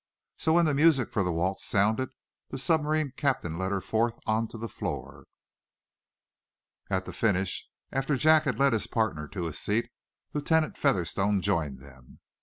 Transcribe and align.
So, 0.35 0.53
when 0.53 0.65
the 0.65 0.73
music 0.73 1.11
for 1.11 1.21
the 1.21 1.31
waltz 1.31 1.63
sounded 1.63 2.09
the 2.49 2.57
submarine 2.57 3.11
captain 3.15 3.59
led 3.59 3.71
her 3.71 3.81
forth 3.81 4.17
on 4.25 4.47
to 4.47 4.57
the 4.57 4.67
floor. 4.67 5.25
At 6.89 7.05
the 7.05 7.13
finish, 7.13 7.69
after 7.91 8.17
Jack 8.17 8.45
had 8.45 8.57
led 8.57 8.73
his 8.73 8.87
partner 8.87 9.27
to 9.27 9.45
a 9.45 9.53
seat, 9.53 9.91
Lieutenant 10.33 10.75
Featherstone 10.75 11.39
joined 11.39 11.81
them. 11.81 12.19